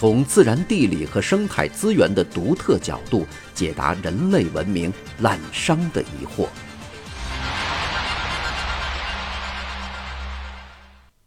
[0.00, 6.48] 从自然地理和生态资源的独特角度解答人类文明滥觞的疑惑。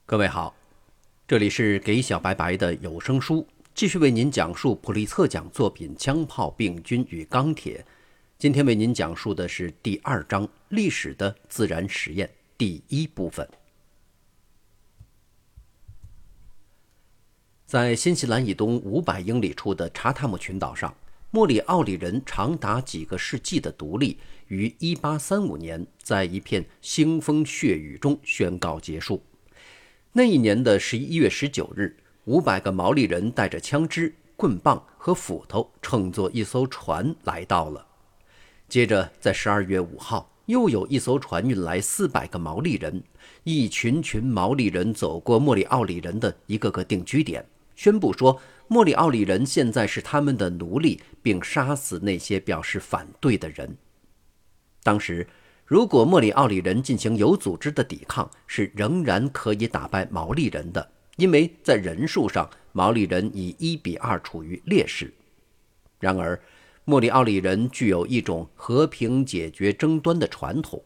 [0.08, 0.56] 各位好，
[1.28, 7.78] 这里是给小白白的有声书，继续为您讲述普利策奖作品《枪炮、病菌与钢铁》。
[8.40, 13.48] 今天为您讲述的是第二章“历史的自然实验”第一部分。
[17.74, 20.94] 在新西兰以东五百英里处的查塔姆群岛上，
[21.32, 29.24] 莫里奥里人长达几个世纪的独立，于1835年在一片腥风血雨中宣告结束。
[30.12, 37.88] 那一年的11月19日，五百个毛利人带着枪支、棍棒和斧头，乘坐一艘船来到了。
[38.70, 43.02] 接着，在12月5号，又有一艘船运来四百个毛利人，
[43.44, 47.44] 一群群毛利人走过莫里奥里人的一个个定居点。
[47.76, 53.78] 宣布说，莫里奥里人现在是他们的奴隶，并杀死那些表示反对的人。
[54.84, 55.28] 当时，
[55.66, 65.14] 如果莫里奥里人进行有组织的抵抗，是仍然可以打败毛利人的，因为在人数上，毛利人以一比二处于劣势。
[66.00, 66.40] 然而，
[66.86, 70.84] 莫里奥里人具有一种和平解决争端的传统。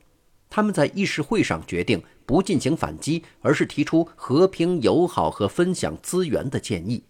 [0.58, 7.04] 他们在议事会上决定不进行反击，而是提出和平、友好和分享资源的建议。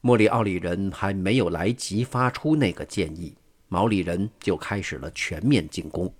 [0.00, 3.32] 莫里奥里人还没有来及发出那个建议，
[3.68, 6.12] 毛里人就开始了全面进攻。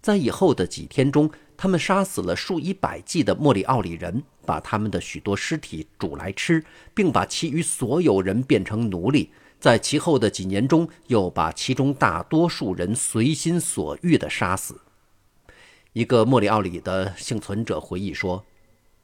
[0.00, 9.30] 在以后的几天中，他们杀死了数以百计的莫里奥里人，把他们的许多尸体煮来吃，并把其余所有人变成奴隶。
[9.60, 14.80] 在其后的几年中，又把其中大多数人随心所欲地杀死。
[15.94, 18.44] 一个莫里奥里的幸存者回忆说：“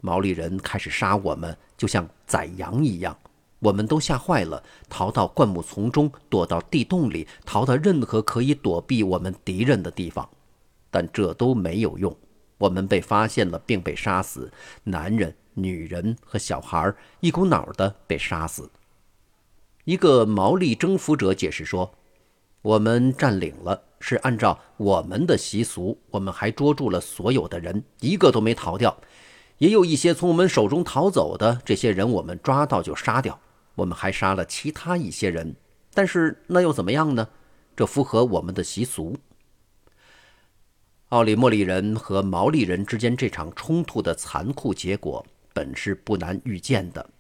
[0.01, 3.19] 毛利人开始杀我们，就像宰羊一样，
[3.59, 10.29] 我们都吓坏了，逃到灌木丛中，躲到地洞里，逃到任何可以躲避我们敌人的地方。
[10.89, 12.17] 但这都没有用，
[12.59, 14.53] 我们被发现了，并被杀死。
[14.85, 18.71] 男人、女人和小孩一股脑儿的被杀死。”
[19.85, 21.95] 一个毛利征服者解释说
[22.63, 25.99] ：“我们占领了，是按照我们的习俗。
[26.11, 28.97] 我们还捉住了所有的人，一个都没逃掉。
[29.59, 33.39] 也有一些从我们手中逃走的，这些人我们抓到就杀掉。
[33.75, 35.55] 我们还杀了其他一些人，
[35.93, 37.29] 但是那又怎么样呢？
[37.77, 39.19] 这符合我们的习俗。”
[41.11, 47.11] 奥里莫利人和毛利人之间这场冲突的残酷结果，本是不难预见的。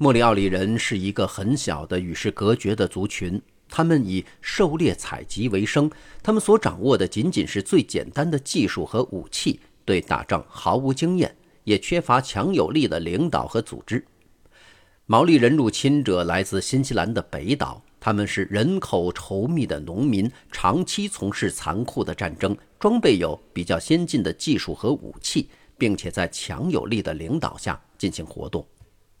[0.00, 5.90] 莫里奥里人是一个很小的与世隔绝的族群，他们以狩猎采集为生，
[6.22, 14.06] 他们所掌握的仅仅是最简单的技术和武器，对打仗毫无经验，也缺乏强有力的领导和组织。
[15.06, 28.64] 毛利人入侵者来自新西兰的北岛，他们是人口稠密的农民，长期从事残酷的战争，装备有比较先进的技术和武器，并且在强有力的领导下进行活动。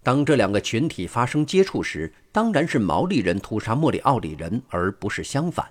[0.08, 5.70] 当这两个群体发生接触时，当然是毛利人屠杀莫里奥里人，而不是相反。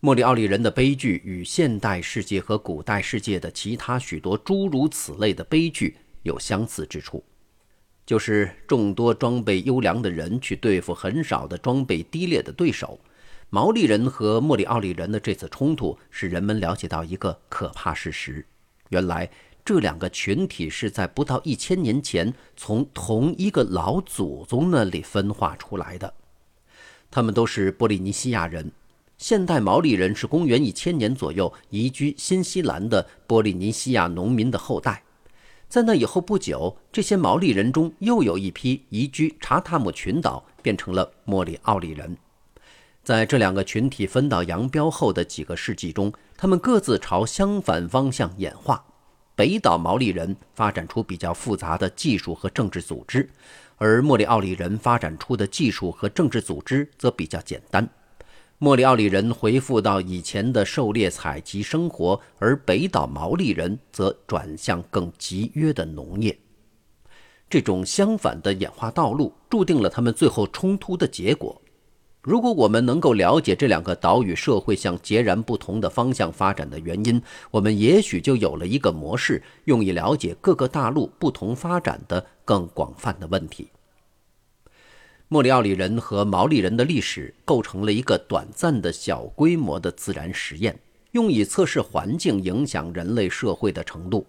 [0.00, 7.22] 莫里奥里人的悲剧与现代世界和古代世界的其他许多诸如此类的悲剧有相似之处，
[8.06, 12.98] 就是众多装备优良的人去对付很少的装备低劣的对手。
[13.50, 18.46] 毛利人和莫里奥里人的这次冲突，使人们了解到一个可怕事实：
[18.88, 19.28] 原来。
[19.68, 26.14] 这两个群体是在不到一千年前从同一个老祖宗那里分化出来的，
[27.10, 28.72] 他们都是波利尼西亚人。
[29.18, 35.02] 现代毛利人是公元一千年左右移居新西兰的波利尼西亚农民的后代。
[35.68, 42.16] 在那以后不久，这些毛利人中又有一批移居查塔姆群岛，变成了莫里奥里人。
[43.04, 48.82] 在这两个群体分道扬镳后的几个世纪中，他们各自朝相反方向演化。
[49.38, 53.30] 北岛毛利人发展出比较复杂的技术和政治组织，
[53.76, 57.88] 而莫里奥里人发展出的技术和政治组织则比较简单。
[58.58, 66.36] 莫里奥里人回复到以前的狩猎采集生活，而北岛毛利人则转向更集约的农业。
[67.48, 71.62] 这种相反的演化道路，注定了他们最后冲突的结果。
[72.28, 83.68] 如果我们能够了解这两个岛屿社会向截然不同的方向发展的原因，我们也许就有了一个模式，用以了解各个大陆不同发展的更广泛的问题。
[85.28, 90.78] 莫里奥里人和毛利人的历史构成了一个短暂的小规模的自然实验，
[91.12, 94.26] 用以测试环境影响人类社会的程度。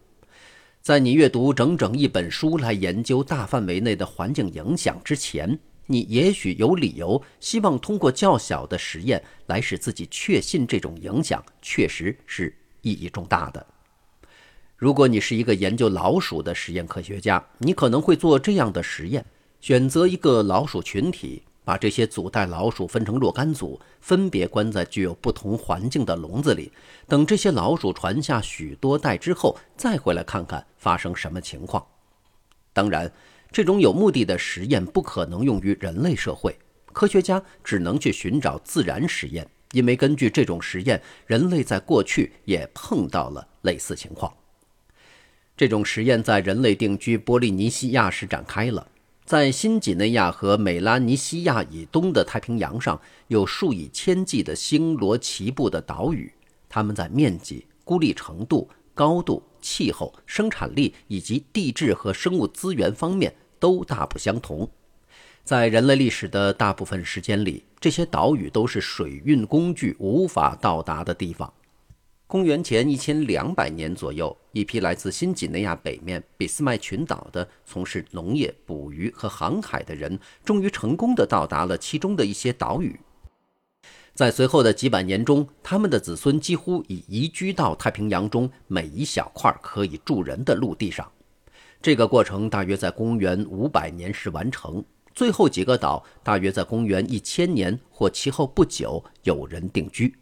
[0.82, 5.60] 在你阅读整整一本书来研究大范围内的环境影响之前，
[5.92, 13.66] 你也许有理由希望通过较小的实验来使自己确信这种影响确实是意义重大的。
[14.78, 19.26] 如果你是一个研究老鼠的实验科学家，你可能会做这样的实验：
[19.60, 21.42] 选择一个老鼠群体。
[21.66, 26.72] 把这些组带老鼠分成若干组，分别关在具有不同环境的笼子里。
[27.08, 31.86] 等这些老鼠传下许多代之后，再回来看看发生什么情况。
[32.74, 33.12] 当然，
[33.52, 36.58] 这种有目的的实验不可能用于人类社会。
[36.92, 44.34] 科学家只能去寻找自然实验，因为根据这种实验，人类在过去也碰到了类似情况。
[45.56, 48.88] 这种实验在人类定居波利尼西亚时展开了。
[49.26, 56.34] 在新几内亚和美拉尼西亚以东的太平洋上，有数以千计的星罗棋布的岛屿，
[56.68, 58.68] 它们在面积、孤立程度、
[59.00, 64.70] 高度、气候、生产力以及地质和生物资源方面都大不相同。
[65.46, 71.54] 在人类历史的大部分时间里，这些岛屿都是水运工具无法到达的地方。
[72.28, 83.00] 公元前一千两百年左右，一批来自新几内亚北面俾斯麦群岛的从事农业、捕鱼和航海的人，终于成功地到达了其中的一些岛屿。
[84.20, 91.10] 在随后的几百年中，他们的子孙几乎已移居到太平洋中每一小块可以住人的陆地上。
[91.82, 94.84] 这个过程大约在公元五百年时完成。
[95.16, 100.14] 最后几个岛大约在公元一千年或其后不久有人定居。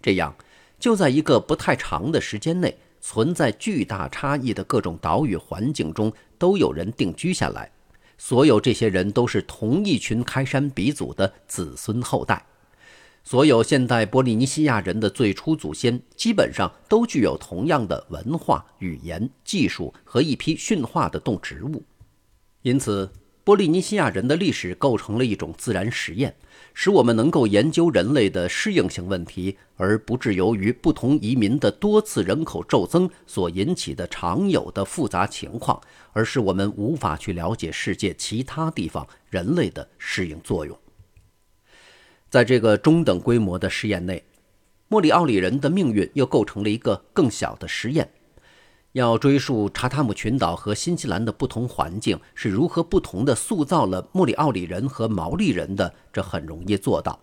[0.00, 0.34] 这样。
[0.80, 7.70] 就在一个不太长的时间内，存在巨大差异的各种岛屿环境中，都有人定居下来。
[8.16, 12.42] 所有这些人都是同一群开山鼻祖的子孙后代。
[13.24, 21.82] 所有现代波利尼西亚人的最初祖先，基本上都具有同样的文化、语言、技术和一批驯化的动植物。
[22.62, 23.10] 因此。
[23.44, 26.36] 波利尼西亚人的历史构成了一种自然实验，
[26.74, 35.80] 使我们能够研究人类的适应性问题，而不是由于不同移民的多次人口骤增所引起的常有的复杂情况，
[36.12, 40.78] 而是我们无法去了解世界其他地方人类的适应作用。
[42.32, 44.24] 在这个中等规模的实验内，
[44.88, 48.10] 莫里奥里人的命运又构成了一个更小的实验。
[48.92, 57.20] 要追溯查塔姆群岛和新西兰的不同环境是如何不同的塑造了莫里奥里人和毛利人的，这很容易做到。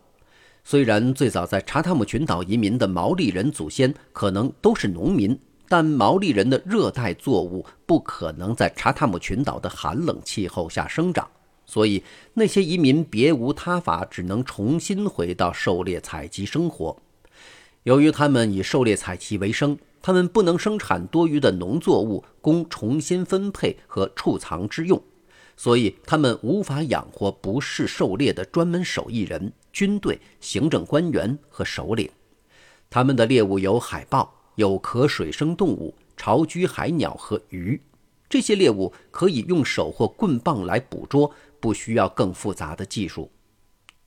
[0.63, 5.35] 虽然最早在查塔姆群岛移民的毛利人祖先可能都是农民，
[5.67, 11.27] 但毛利人的热带作物不可能在查塔姆群岛的寒冷气候下生长，
[11.69, 16.97] 所以那些移民别无他法，只能重新回到狩猎采集生活。
[17.83, 19.77] 由于他们以狩猎采集为生。
[20.01, 25.03] 他们不能生产多余的农作物供重新分配和储藏之用，
[25.57, 32.09] 所以他们无法养活不是狩猎的专门手艺人、军队、行政官员和首领。
[32.89, 37.81] 他们的猎物有海豹、有可水生动物、巢居海鸟和鱼。
[38.29, 43.31] 这些猎物可以用手或棍棒来捕捉，不需要更复杂的技术。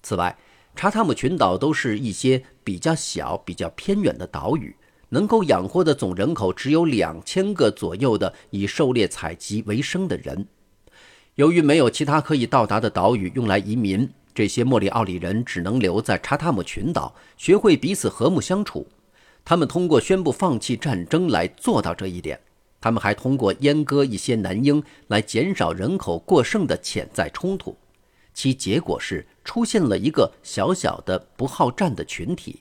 [0.03, 0.37] 此外，
[0.75, 4.75] 查塔姆群岛都是一些比较小、比较偏远的岛屿。
[5.11, 10.49] 能够养活的总人口只有两千个左右的以狩猎采集为生的人。
[11.35, 18.89] 由于没有其他可以到达的岛屿用来移民，这些莫里奥里人只能留在查塔姆群岛，学会彼此和睦相处。
[19.45, 22.41] 他们通过宣布放弃战争来做到这一点。
[22.83, 27.75] 他们还通过阉割一些男婴来减少人口过剩的潜在冲突。
[28.35, 32.61] 其结果是出现了一个小小的不好战的群体。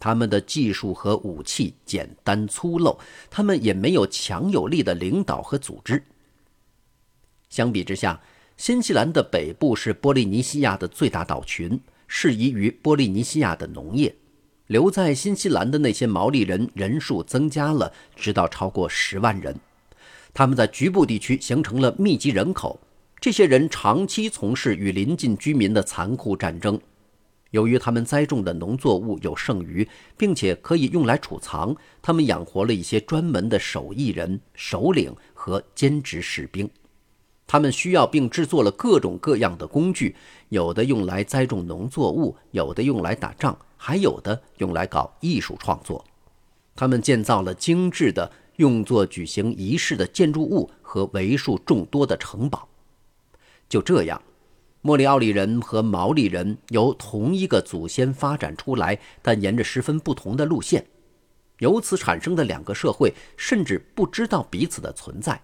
[0.00, 2.96] 他们的技术和武器简单粗陋，
[3.28, 6.02] 他们也没有强有力的领导和组织。
[7.50, 8.20] 相比之下，
[8.56, 14.14] 新西兰的北部是波利尼西亚的最大岛群，适宜于波利尼西亚的农业。
[14.68, 19.54] 留在新西兰的那些毛利人人数增加了，直到超过十万人。
[20.32, 22.78] 他们在局部地区形成了密集人口，
[23.18, 26.80] 这些人长期从事与邻近居民的残酷战争。
[27.50, 36.68] 由于他们栽种的农作物有剩余，并且可以用来储藏，他们养活了一些专门的手艺人、首领和兼职士兵。
[37.46, 40.14] 他们需要并制作了各种各样的工具，
[40.50, 46.04] 有的用来栽种农作物，有的用来打仗，还有的用来搞艺术创作。
[46.76, 52.68] 他们建造了精致的用作举行仪式的建筑物和为数众多的城堡。
[53.68, 54.20] 就这样，
[54.80, 60.86] 莫里奥里人和毛利人由同一个祖先发展出来，但沿着十分不同的路线。
[61.58, 65.40] 由此产生的两个社会甚至不知道彼此的存在。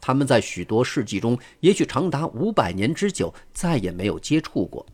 [0.00, 4.86] 他们在许多世纪中，也许长达五百年之久，再也没有接触过。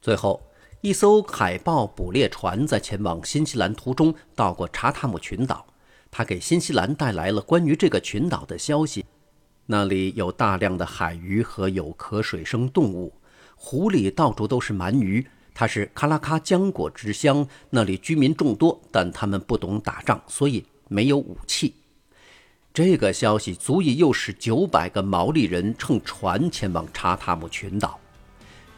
[0.00, 0.40] 最后，
[0.84, 5.64] 一艘海豹捕猎船在前往新西兰途中到过查塔姆群岛，
[6.10, 9.02] 它给新西兰带来了关于这个群岛的消息。
[9.64, 13.14] 那里有大量的海鱼和有壳水生动物，
[13.56, 15.26] 湖里到处都是鳗鱼。
[15.54, 21.72] 它是卡拉卡浆果之乡，那里居民众多，但他们不懂打仗，所以没有武器。
[22.74, 27.98] 这个消息足以诱使九百个毛利人乘船前往查塔姆群岛。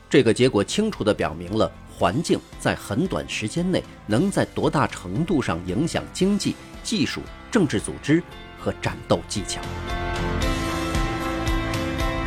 [0.09, 8.23] 这个结果清楚地表明了环境在很短时间内能在多大程度上影响经济、技术、政治组织
[8.61, 9.63] 和战斗技巧。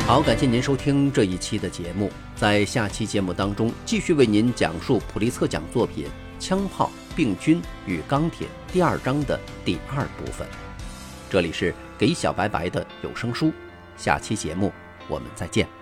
[0.08, 6.06] 好，感谢您收听这一期的节目，在下期节目当中继续为您讲述普利策奖作品
[6.44, 10.44] 《枪炮、病菌与钢铁》第二章的第二部分。
[11.30, 13.52] 这里是给小白白的有声书，
[13.96, 14.72] 下期节目
[15.06, 15.79] 我们再见。